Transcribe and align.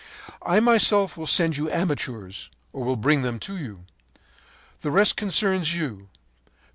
“'I 0.41 0.61
myself 0.61 1.15
will 1.15 1.27
send 1.27 1.57
you 1.57 1.69
amateurs, 1.69 2.49
or 2.73 2.83
will 2.83 2.95
bring 2.95 3.21
them 3.21 3.37
to 3.41 3.55
you. 3.55 3.85
The 4.81 4.89
rest 4.89 5.15
concerns 5.15 5.75
you. 5.75 6.09